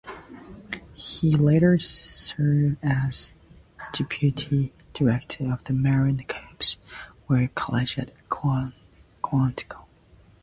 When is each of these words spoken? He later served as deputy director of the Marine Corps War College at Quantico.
He 0.95 1.31
later 1.31 1.77
served 1.77 2.77
as 2.81 3.29
deputy 3.93 4.73
director 4.95 5.53
of 5.53 5.63
the 5.65 5.73
Marine 5.73 6.21
Corps 6.27 6.77
War 7.27 7.47
College 7.53 7.99
at 7.99 8.11
Quantico. 8.27 9.85